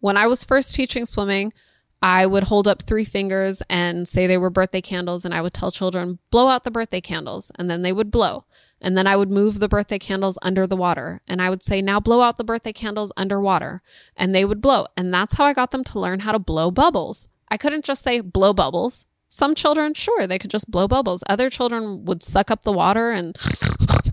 [0.00, 1.52] When I was first teaching swimming,
[2.00, 5.52] I would hold up three fingers and say they were birthday candles, and I would
[5.52, 8.44] tell children, blow out the birthday candles, and then they would blow.
[8.80, 11.82] And then I would move the birthday candles under the water, and I would say,
[11.82, 13.82] now blow out the birthday candles underwater,
[14.16, 14.86] and they would blow.
[14.96, 17.26] And that's how I got them to learn how to blow bubbles.
[17.50, 19.06] I couldn't just say blow bubbles.
[19.28, 21.22] Some children, sure, they could just blow bubbles.
[21.28, 23.36] Other children would suck up the water and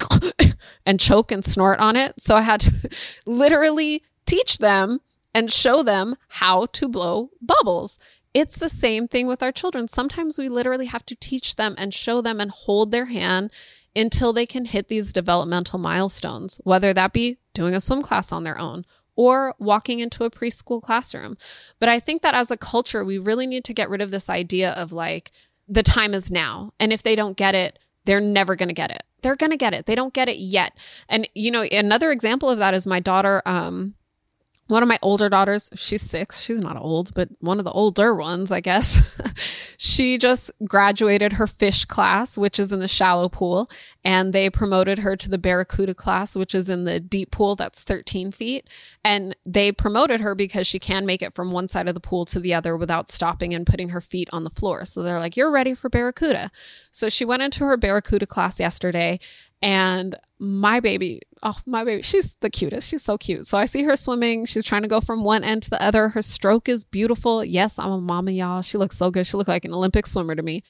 [0.86, 2.22] and choke and snort on it.
[2.22, 2.74] So I had to
[3.26, 5.00] literally teach them
[5.34, 7.98] and show them how to blow bubbles.
[8.34, 9.88] It's the same thing with our children.
[9.88, 13.52] Sometimes we literally have to teach them and show them and hold their hand
[13.96, 18.44] until they can hit these developmental milestones, whether that be doing a swim class on
[18.44, 18.84] their own
[19.16, 21.38] or walking into a preschool classroom.
[21.80, 24.30] But I think that as a culture, we really need to get rid of this
[24.30, 25.32] idea of like,
[25.68, 26.74] the time is now.
[26.80, 29.04] And if they don't get it, they're never going to get it.
[29.24, 29.88] They're going to get it.
[29.88, 30.78] They don't get it yet.
[31.10, 33.96] And, you know, another example of that is my daughter, um,
[34.68, 36.42] one of my older daughters, she's six.
[36.42, 39.16] She's not old, but one of the older ones, I guess.
[39.78, 43.70] she just graduated her fish class, which is in the shallow pool,
[44.04, 47.84] and they promoted her to the barracuda class, which is in the deep pool that's
[47.84, 48.68] 13 feet.
[49.04, 52.26] And they promoted her because she can make it from one side of the pool
[52.26, 54.84] to the other without stopping and putting her feet on the floor.
[54.86, 56.50] So they're like, You're ready for barracuda.
[56.90, 59.20] So she went into her barracuda class yesterday
[59.62, 62.90] and my baby, oh, my baby, she's the cutest.
[62.90, 63.48] She's so cute.
[63.48, 64.46] So I see her swimming.
[64.46, 66.10] She's trying to go from one end to the other.
[66.10, 67.44] Her stroke is beautiful.
[67.44, 68.62] Yes, I'm a mama, y'all.
[68.62, 69.26] She looks so good.
[69.26, 70.64] She looked like an Olympic swimmer to me.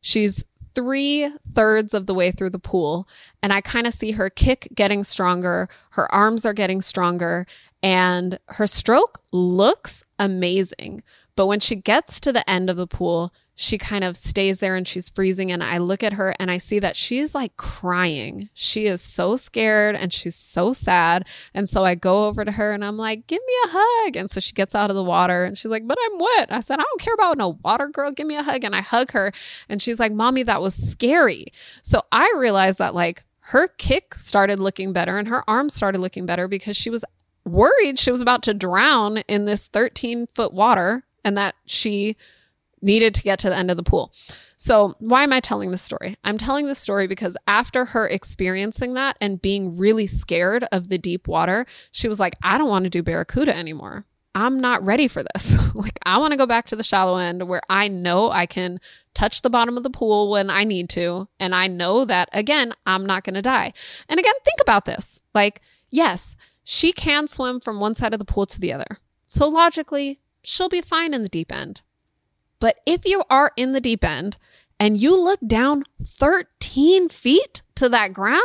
[0.00, 3.08] She's three thirds of the way through the pool,
[3.42, 5.68] and I kind of see her kick getting stronger.
[5.90, 7.46] Her arms are getting stronger,
[7.82, 11.02] and her stroke looks amazing.
[11.36, 14.74] But when she gets to the end of the pool, she kind of stays there
[14.74, 15.52] and she's freezing.
[15.52, 18.48] And I look at her and I see that she's like crying.
[18.54, 21.28] She is so scared and she's so sad.
[21.52, 24.16] And so I go over to her and I'm like, give me a hug.
[24.16, 26.50] And so she gets out of the water and she's like, but I'm wet.
[26.50, 28.10] I said, I don't care about no water, girl.
[28.12, 28.64] Give me a hug.
[28.64, 29.30] And I hug her
[29.68, 31.44] and she's like, mommy, that was scary.
[31.82, 36.24] So I realized that like her kick started looking better and her arms started looking
[36.24, 37.04] better because she was
[37.44, 42.16] worried she was about to drown in this 13 foot water and that she
[42.82, 44.12] needed to get to the end of the pool.
[44.56, 46.16] So, why am I telling this story?
[46.22, 50.98] I'm telling this story because after her experiencing that and being really scared of the
[50.98, 54.04] deep water, she was like, I don't want to do Barracuda anymore.
[54.34, 55.74] I'm not ready for this.
[55.74, 58.80] like, I want to go back to the shallow end where I know I can
[59.14, 61.28] touch the bottom of the pool when I need to.
[61.40, 63.72] And I know that, again, I'm not going to die.
[64.08, 65.20] And again, think about this.
[65.34, 68.98] Like, yes, she can swim from one side of the pool to the other.
[69.26, 71.82] So, logically, she'll be fine in the deep end.
[72.60, 74.36] But if you are in the deep end
[74.78, 78.40] and you look down 13 feet to that ground,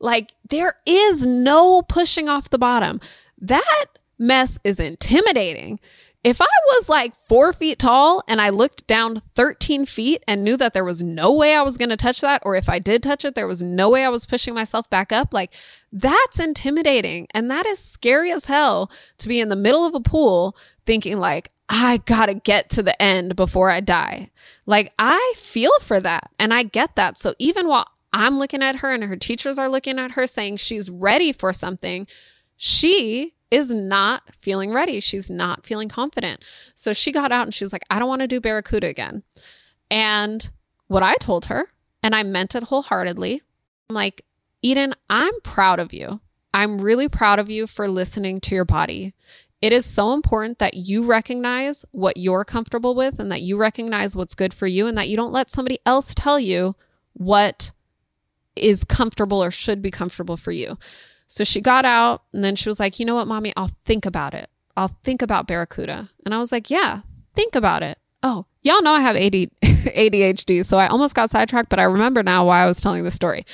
[0.00, 3.00] like there is no pushing off the bottom.
[3.38, 3.86] That
[4.18, 5.78] mess is intimidating.
[6.22, 10.58] If I was like four feet tall and I looked down 13 feet and knew
[10.58, 13.02] that there was no way I was going to touch that, or if I did
[13.02, 15.54] touch it, there was no way I was pushing myself back up, like
[15.90, 17.26] that's intimidating.
[17.32, 21.18] And that is scary as hell to be in the middle of a pool thinking,
[21.18, 24.30] like, I gotta get to the end before I die.
[24.66, 27.16] Like, I feel for that and I get that.
[27.16, 30.58] So even while I'm looking at her and her teachers are looking at her saying
[30.58, 32.06] she's ready for something,
[32.56, 35.00] she is not feeling ready.
[35.00, 36.44] She's not feeling confident.
[36.74, 39.22] So she got out and she was like, I don't want to do Barracuda again.
[39.90, 40.50] And
[40.86, 41.68] what I told her,
[42.02, 43.42] and I meant it wholeheartedly,
[43.88, 44.24] I'm like,
[44.62, 46.20] Eden, I'm proud of you.
[46.52, 49.14] I'm really proud of you for listening to your body.
[49.62, 54.16] It is so important that you recognize what you're comfortable with and that you recognize
[54.16, 56.76] what's good for you and that you don't let somebody else tell you
[57.12, 57.72] what
[58.56, 60.78] is comfortable or should be comfortable for you.
[61.32, 64.04] So she got out and then she was like, you know what, mommy, I'll think
[64.04, 64.50] about it.
[64.76, 66.10] I'll think about Barracuda.
[66.24, 67.02] And I was like, yeah,
[67.34, 67.98] think about it.
[68.24, 70.64] Oh, y'all know I have ADHD.
[70.66, 73.46] So I almost got sidetracked, but I remember now why I was telling the story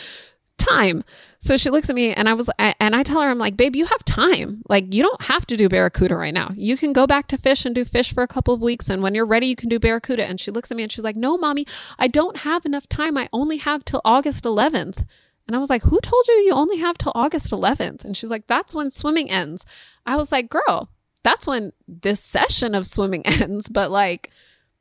[0.57, 1.05] time.
[1.39, 3.77] So she looks at me and I was, and I tell her, I'm like, babe,
[3.77, 4.63] you have time.
[4.71, 6.53] Like, you don't have to do Barracuda right now.
[6.57, 8.89] You can go back to fish and do fish for a couple of weeks.
[8.89, 10.25] And when you're ready, you can do Barracuda.
[10.25, 11.67] And she looks at me and she's like, no, mommy,
[11.99, 13.19] I don't have enough time.
[13.19, 15.05] I only have till August 11th.
[15.47, 18.05] And I was like, who told you you only have till August 11th?
[18.05, 19.65] And she's like, that's when swimming ends.
[20.05, 20.91] I was like, girl,
[21.23, 23.69] that's when this session of swimming ends.
[23.69, 24.31] But like,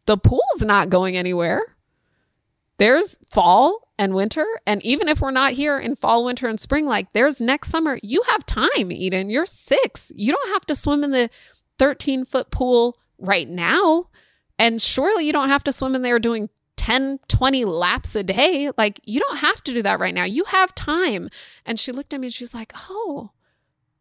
[0.06, 1.62] the pool's not going anywhere.
[2.78, 4.46] There's fall and winter.
[4.66, 7.98] And even if we're not here in fall, winter, and spring, like there's next summer,
[8.04, 9.30] you have time, Eden.
[9.30, 10.12] You're six.
[10.16, 11.30] You don't have to swim in the
[11.80, 14.10] 13 foot pool right now.
[14.58, 16.50] And surely you don't have to swim in there doing
[16.86, 18.70] 10, 20 laps a day.
[18.78, 20.24] Like, you don't have to do that right now.
[20.24, 21.32] You have time.
[21.66, 23.32] And she looked at me and she's like, Oh,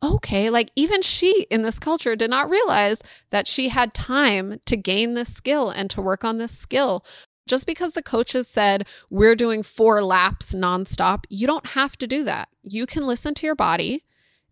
[0.02, 0.50] okay.
[0.50, 5.14] Like, even she in this culture did not realize that she had time to gain
[5.14, 7.06] this skill and to work on this skill.
[7.46, 12.22] Just because the coaches said we're doing four laps nonstop, you don't have to do
[12.24, 12.50] that.
[12.62, 14.04] You can listen to your body.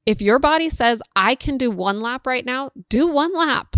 [0.06, 3.76] If your body says, I can do one lap right now, do one lap.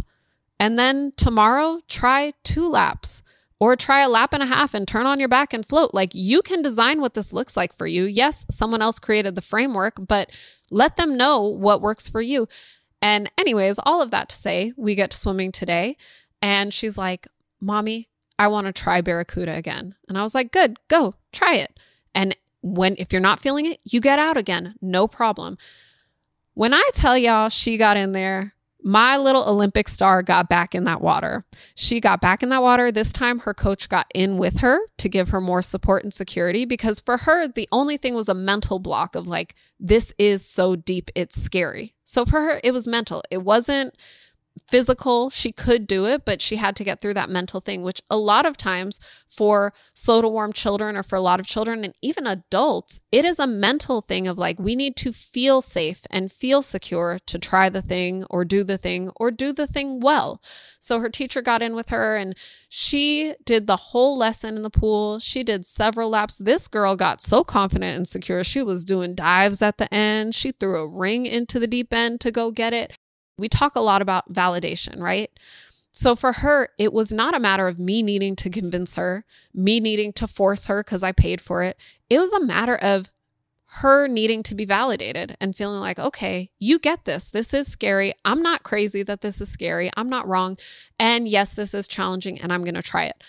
[0.61, 3.24] And then tomorrow, try two laps
[3.65, 5.95] or try a lap and a half and turn on your back and float.
[5.95, 8.05] Like you can design what this looks like for you.
[8.05, 10.31] Yes, someone else created the framework, but
[10.71, 12.47] let them know what works for you.
[13.01, 15.97] And, anyways, all of that to say, we get to swimming today.
[16.43, 17.27] And she's like,
[17.59, 19.95] Mommy, I want to try Barracuda again.
[20.11, 21.81] And I was like, Good, go try it.
[22.15, 24.75] And when, if you're not feeling it, you get out again.
[24.83, 25.57] No problem.
[26.53, 28.54] When I tell y'all she got in there,
[28.85, 31.45] my little Olympic star got back in that water.
[31.75, 32.93] She got back in that water.
[32.93, 36.67] This time, her coach got in with her to give her more support and security
[36.67, 40.77] because for her, the only thing was a mental block of like, this is so
[40.77, 41.95] deep, it's scary.
[42.05, 43.23] So for her, it was mental.
[43.31, 43.97] It wasn't
[44.67, 48.01] physical, she could do it, but she had to get through that mental thing, which
[48.11, 48.99] a lot of times
[49.29, 53.25] for slow to warm children or for a lot of children and even adults, it
[53.25, 57.39] is a mental thing of like, we need to feel safe and feel secure to
[57.39, 60.41] try the thing or do the thing or do the thing well.
[60.81, 62.37] So her teacher got in with her and
[62.69, 65.19] she did the whole lesson in the pool.
[65.19, 66.39] She did several laps.
[66.39, 68.43] This girl got so confident and secure.
[68.45, 70.35] She was doing dives at the end.
[70.35, 72.97] She threw a ring into the deep end to go get it.
[73.37, 75.31] We talk a lot about validation, right?
[75.91, 79.79] So for her, it was not a matter of me needing to convince her, me
[79.79, 81.79] needing to force her because I paid for it.
[82.11, 83.11] It was a matter of
[83.79, 87.29] her needing to be validated and feeling like, okay, you get this.
[87.29, 88.13] This is scary.
[88.25, 89.91] I'm not crazy that this is scary.
[89.97, 90.59] I'm not wrong.
[90.99, 93.23] And yes, this is challenging and I'm going to try it.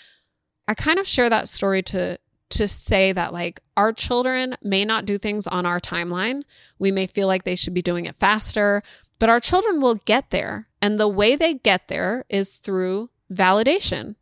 [0.68, 5.06] I kind of share that story to to say that like our children may not
[5.06, 6.44] do things on our timeline.
[6.78, 8.84] We may feel like they should be doing it faster.
[9.20, 10.68] But our children will get there.
[10.82, 14.16] And the way they get there is through validation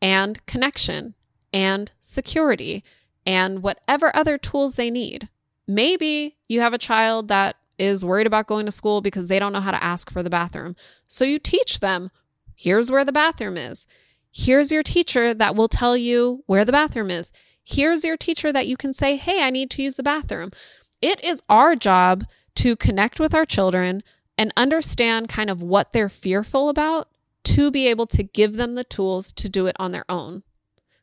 [0.00, 1.14] and connection
[1.52, 2.84] and security
[3.26, 5.28] and whatever other tools they need.
[5.66, 9.52] Maybe you have a child that is worried about going to school because they don't
[9.52, 10.76] know how to ask for the bathroom.
[11.08, 12.10] So you teach them
[12.54, 13.86] here's where the bathroom is.
[14.30, 17.32] Here's your teacher that will tell you where the bathroom is.
[17.64, 20.50] Here's your teacher that you can say, hey, I need to use the bathroom.
[21.00, 22.24] It is our job
[22.56, 24.02] to connect with our children,
[24.36, 27.08] and understand kind of what they're fearful about
[27.44, 30.42] to be able to give them the tools to do it on their own.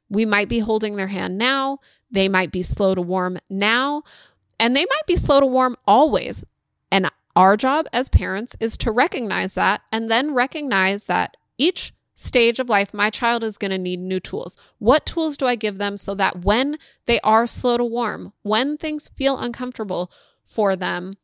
[0.10, 4.04] We might be holding their hand now, they might be slow to warm now,
[4.60, 6.44] and they might be slow to warm always.
[6.92, 12.60] And our job as parents is to recognize that and then recognize that each stage
[12.60, 14.58] of life, my child is going to need new tools.
[14.80, 18.78] What tools do I give them so that when they are slow to warm, when
[18.78, 20.12] things feel uncomfortable
[20.44, 21.16] for them,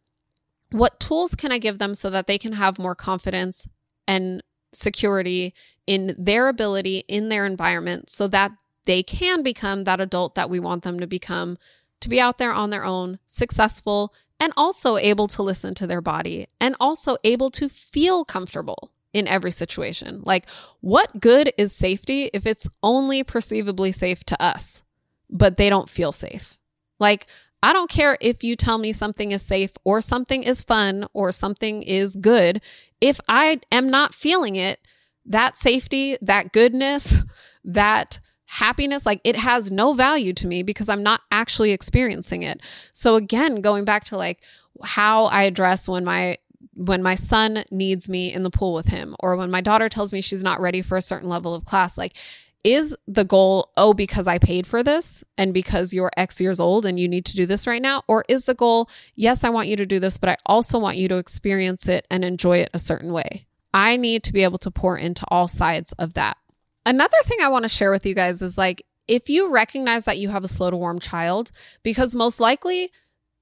[0.71, 3.67] what tools can I give them so that they can have more confidence
[4.07, 5.53] and security
[5.85, 8.51] in their ability in their environment so that
[8.85, 11.57] they can become that adult that we want them to become
[11.99, 16.01] to be out there on their own, successful, and also able to listen to their
[16.01, 20.21] body and also able to feel comfortable in every situation.
[20.23, 20.47] Like,
[20.81, 24.83] what good is safety if it's only perceivably safe to us,
[25.29, 26.57] but they don't feel safe?
[26.99, 27.25] Like,
[27.63, 31.31] I don't care if you tell me something is safe or something is fun or
[31.31, 32.61] something is good.
[33.01, 34.79] If I am not feeling it,
[35.25, 37.23] that safety, that goodness,
[37.63, 42.61] that happiness, like it has no value to me because I'm not actually experiencing it.
[42.93, 44.41] So again, going back to like
[44.83, 46.37] how I address when my
[46.73, 50.13] when my son needs me in the pool with him or when my daughter tells
[50.13, 52.15] me she's not ready for a certain level of class like
[52.63, 56.85] is the goal, oh, because I paid for this and because you're X years old
[56.85, 58.03] and you need to do this right now?
[58.07, 60.97] Or is the goal, yes, I want you to do this, but I also want
[60.97, 63.47] you to experience it and enjoy it a certain way?
[63.73, 66.37] I need to be able to pour into all sides of that.
[66.85, 70.17] Another thing I want to share with you guys is like, if you recognize that
[70.17, 71.51] you have a slow to warm child,
[71.83, 72.91] because most likely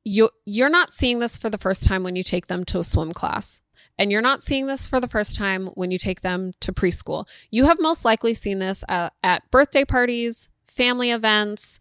[0.03, 2.83] you you're not seeing this for the first time when you take them to a
[2.83, 3.61] swim class.
[3.97, 7.27] And you're not seeing this for the first time when you take them to preschool.
[7.49, 11.79] You have most likely seen this at, at birthday parties, family events,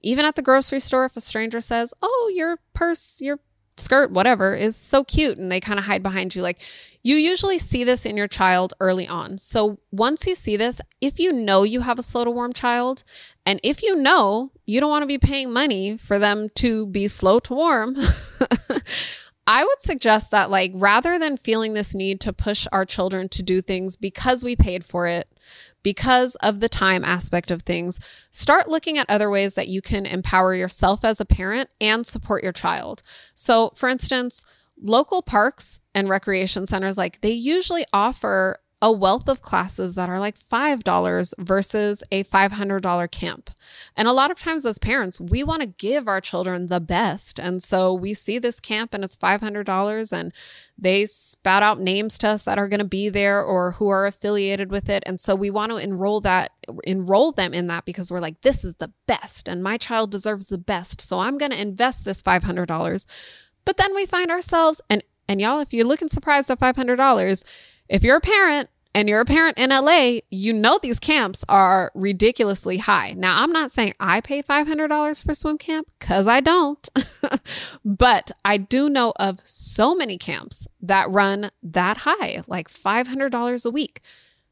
[0.00, 1.04] even at the grocery store.
[1.04, 3.40] If a stranger says, Oh, your purse, your
[3.76, 6.42] skirt, whatever, is so cute, and they kind of hide behind you.
[6.42, 6.60] Like
[7.02, 9.38] you usually see this in your child early on.
[9.38, 13.04] So once you see this, if you know you have a slow to warm child,
[13.46, 17.08] and if you know you don't want to be paying money for them to be
[17.08, 17.96] slow to warm,
[19.50, 23.42] I would suggest that, like, rather than feeling this need to push our children to
[23.42, 25.26] do things because we paid for it,
[25.82, 27.98] because of the time aspect of things,
[28.30, 32.42] start looking at other ways that you can empower yourself as a parent and support
[32.42, 33.00] your child.
[33.34, 34.44] So, for instance,
[34.78, 40.20] local parks and recreation centers, like they usually offer a wealth of classes that are
[40.20, 43.50] like $5 versus a $500 camp.
[43.96, 47.40] And a lot of times as parents, we want to give our children the best.
[47.40, 50.32] And so we see this camp and it's $500 and
[50.78, 54.06] they spout out names to us that are going to be there or who are
[54.06, 55.02] affiliated with it.
[55.06, 56.52] And so we want to enroll that,
[56.84, 60.46] enroll them in that because we're like, this is the best and my child deserves
[60.46, 61.00] the best.
[61.00, 63.06] So I'm going to invest this $500.
[63.64, 67.44] But then we find ourselves, and, and y'all, if you're looking surprised at $500,
[67.88, 71.92] if you're a parent and you're a parent in LA, you know these camps are
[71.94, 73.12] ridiculously high.
[73.16, 76.88] Now, I'm not saying I pay $500 for swim camp because I don't,
[77.84, 83.70] but I do know of so many camps that run that high, like $500 a
[83.70, 84.00] week.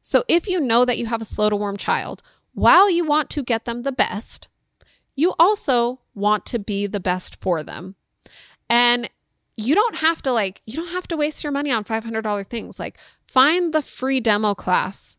[0.01, 2.22] So if you know that you have a slow to warm child,
[2.53, 4.49] while you want to get them the best,
[5.16, 7.97] you also want to be the best for them.
[8.68, 9.11] And
[9.57, 12.79] you don't have to like you don't have to waste your money on $500 things.
[12.79, 15.17] Like find the free demo class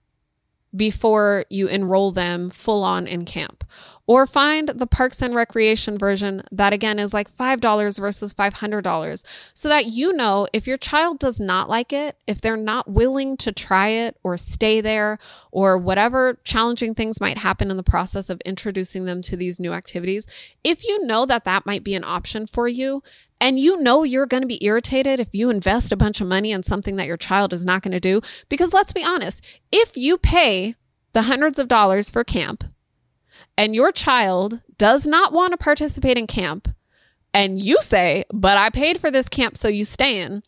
[0.76, 3.64] before you enroll them full on in camp.
[4.06, 9.68] Or find the Parks and Recreation version that again is like $5 versus $500 so
[9.68, 13.52] that you know if your child does not like it, if they're not willing to
[13.52, 15.20] try it or stay there
[15.52, 19.74] or whatever challenging things might happen in the process of introducing them to these new
[19.74, 20.26] activities,
[20.64, 23.04] if you know that that might be an option for you
[23.40, 26.52] and you know you're going to be irritated if you invest a bunch of money
[26.52, 29.96] in something that your child is not going to do because let's be honest, if
[29.96, 30.76] you pay
[31.14, 32.64] the hundreds of dollars for camp
[33.58, 36.68] and your child does not want to participate in camp,
[37.34, 40.42] and you say, but I paid for this camp, so you stay in,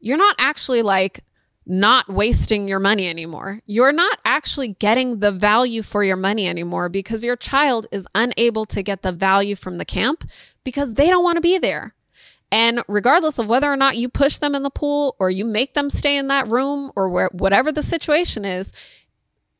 [0.00, 1.20] you're not actually like
[1.66, 3.60] not wasting your money anymore.
[3.66, 8.64] You're not actually getting the value for your money anymore because your child is unable
[8.66, 10.24] to get the value from the camp
[10.68, 11.94] because they don't want to be there.
[12.52, 15.72] And regardless of whether or not you push them in the pool or you make
[15.72, 18.70] them stay in that room or where, whatever the situation is,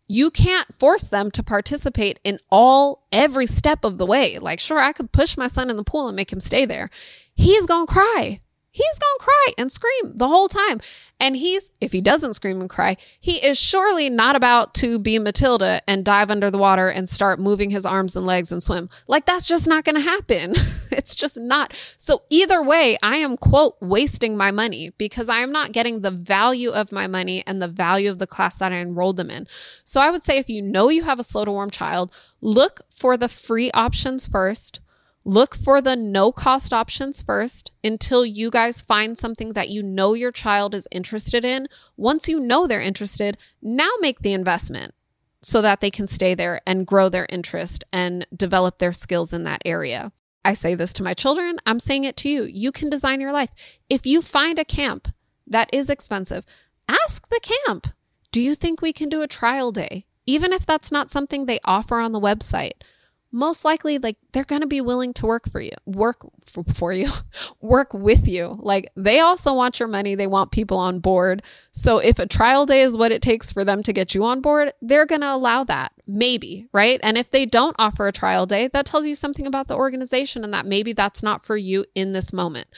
[0.06, 4.38] you can't force them to participate in all every step of the way.
[4.38, 6.90] Like, sure, I could push my son in the pool and make him stay there.
[7.34, 8.40] He's going to cry.
[8.78, 10.80] He's going to cry and scream the whole time.
[11.18, 15.18] And he's, if he doesn't scream and cry, he is surely not about to be
[15.18, 18.88] Matilda and dive under the water and start moving his arms and legs and swim.
[19.08, 20.54] Like, that's just not going to happen.
[20.92, 21.74] it's just not.
[21.96, 26.12] So, either way, I am, quote, wasting my money because I am not getting the
[26.12, 29.48] value of my money and the value of the class that I enrolled them in.
[29.82, 32.82] So, I would say if you know you have a slow to warm child, look
[32.94, 34.78] for the free options first
[35.24, 40.14] Look for the no cost options first until you guys find something that you know
[40.14, 41.68] your child is interested in.
[41.96, 44.94] Once you know they're interested, now make the investment
[45.42, 49.44] so that they can stay there and grow their interest and develop their skills in
[49.44, 50.12] that area.
[50.44, 52.44] I say this to my children, I'm saying it to you.
[52.44, 53.50] You can design your life.
[53.90, 55.08] If you find a camp
[55.46, 56.44] that is expensive,
[56.88, 57.88] ask the camp,
[58.32, 60.06] do you think we can do a trial day?
[60.26, 62.82] Even if that's not something they offer on the website
[63.30, 66.92] most likely like they're going to be willing to work for you work for, for,
[66.92, 67.08] you
[67.60, 68.58] work with you.
[68.60, 70.14] Like they also want your money.
[70.14, 71.42] They want people on board.
[71.72, 74.40] So if a trial day is what it takes for them to get you on
[74.40, 77.00] board they're going to allow that maybe right?
[77.02, 80.44] And if they don't offer a trial day that tells you something about the organization
[80.44, 82.68] and that maybe that's not for you in this moment.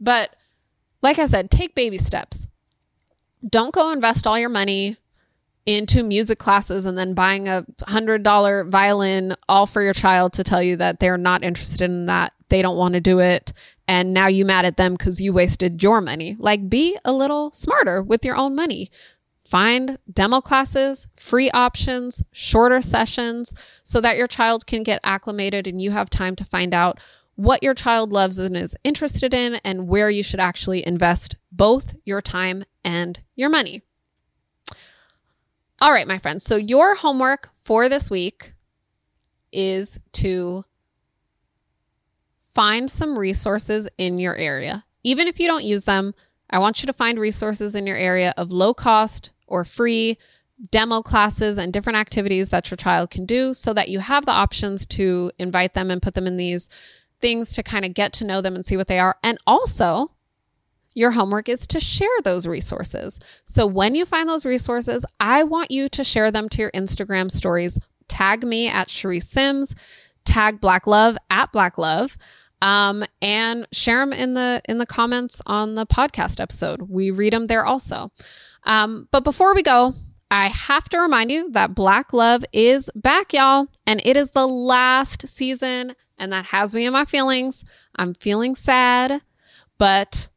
[0.00, 0.34] But
[1.02, 2.46] like i said take baby steps.
[3.48, 4.96] Don't go invest all your money
[5.68, 10.42] into music classes and then buying a hundred dollar violin all for your child to
[10.42, 12.32] tell you that they're not interested in that.
[12.48, 13.52] They don't want to do it.
[13.86, 16.36] And now you're mad at them because you wasted your money.
[16.38, 18.88] Like be a little smarter with your own money.
[19.44, 23.52] Find demo classes free options shorter sessions
[23.84, 26.98] so that your child can get acclimated and you have time to find out
[27.34, 31.94] what your child loves and is interested in and where you should actually invest both
[32.06, 33.82] your time and your money
[35.80, 36.44] all right, my friends.
[36.44, 38.54] So your homework for this week
[39.52, 40.64] is to
[42.52, 44.84] find some resources in your area.
[45.04, 46.14] Even if you don't use them,
[46.50, 50.18] I want you to find resources in your area of low cost or free
[50.72, 54.32] demo classes and different activities that your child can do so that you have the
[54.32, 56.68] options to invite them and put them in these
[57.20, 59.16] things to kind of get to know them and see what they are.
[59.22, 60.10] And also,
[60.94, 63.18] your homework is to share those resources.
[63.44, 67.30] So when you find those resources, I want you to share them to your Instagram
[67.30, 67.78] stories.
[68.08, 69.74] Tag me at Charisse Sims,
[70.24, 72.16] tag Black Love at Black Love,
[72.62, 76.82] um, and share them in the in the comments on the podcast episode.
[76.82, 78.10] We read them there also.
[78.64, 79.94] Um, but before we go,
[80.30, 84.46] I have to remind you that Black Love is back, y'all, and it is the
[84.46, 87.64] last season, and that has me in my feelings.
[87.96, 89.22] I'm feeling sad,
[89.78, 90.28] but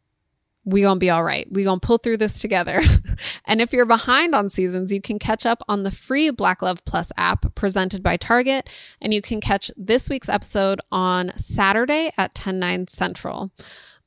[0.63, 1.47] we gonna be all right.
[1.51, 2.81] We gonna pull through this together.
[3.45, 6.83] and if you're behind on seasons, you can catch up on the free Black Love
[6.85, 8.69] Plus app presented by Target,
[9.01, 13.51] and you can catch this week's episode on Saturday at 10 9 Central.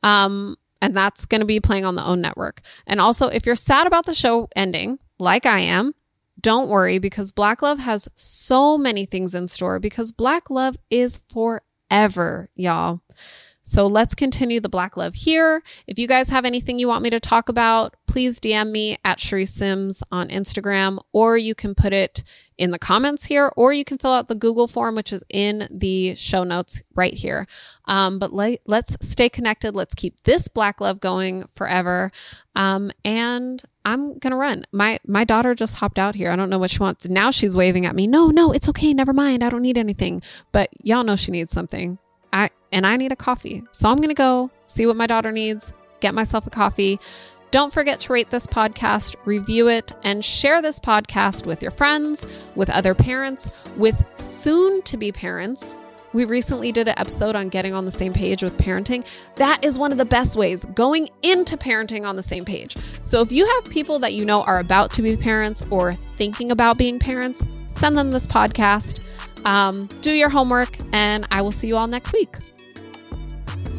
[0.03, 2.61] Um, and that's to be playing on the OWN network.
[2.87, 5.95] And also, if you're sad about the show ending, like I am,
[6.41, 11.21] don't worry because Black Love has so many things in store because Black Love is
[11.31, 13.01] forever, y'all.
[13.67, 15.63] So let's continue the Black Love here.
[15.87, 19.19] If you guys have anything you want me to talk about, please DM me at
[19.19, 22.23] Charisse Sims on Instagram, or you can put it
[22.59, 25.67] in the comments here, or you can fill out the Google form, which is in
[25.71, 27.47] the show notes right here.
[27.87, 29.75] Um, but le- let's stay connected.
[29.75, 32.13] Let's keep this Black Love going forever.
[32.55, 34.67] Um, and I'm gonna run.
[34.73, 36.31] My my daughter just hopped out here.
[36.31, 37.09] I don't know what she wants.
[37.09, 38.07] Now she's waving at me.
[38.07, 38.93] No, no, it's okay.
[38.93, 39.43] Never mind.
[39.43, 40.21] I don't need anything.
[40.53, 41.99] But y'all know she needs something.
[42.35, 43.63] I and I need a coffee.
[43.73, 46.99] So I'm going to go see what my daughter needs, get myself a coffee.
[47.53, 52.27] Don't forget to rate this podcast, review it, and share this podcast with your friends,
[52.57, 55.77] with other parents, with soon to be parents.
[56.13, 59.07] We recently did an episode on getting on the same page with parenting.
[59.37, 62.77] That is one of the best ways, going into parenting on the same page.
[63.01, 66.51] So if you have people that you know are about to be parents or thinking
[66.51, 69.05] about being parents, send them this podcast.
[69.45, 72.37] Um, do your homework, and I will see you all next week.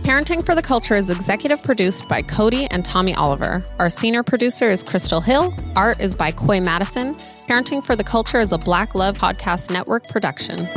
[0.03, 3.63] Parenting for the Culture is executive produced by Codie and Tommy Oliver.
[3.79, 5.51] Our senior producer is Crystal Hill.
[5.75, 7.15] Art is by Coy Madison.
[7.47, 10.67] Parenting for the Culture is a Black Love Podcast Network production.